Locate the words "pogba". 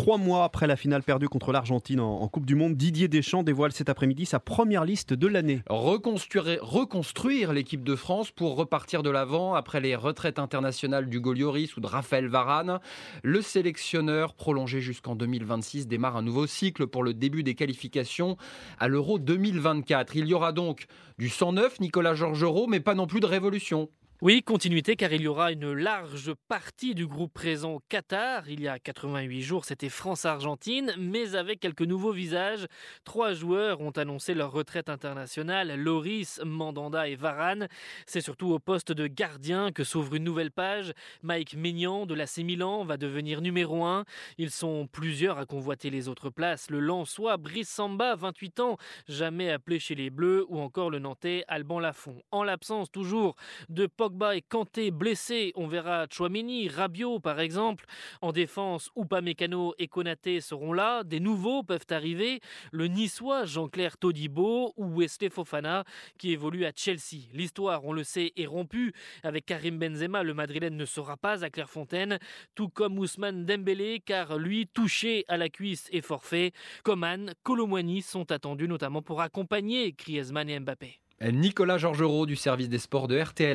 53.86-54.09, 54.10-54.34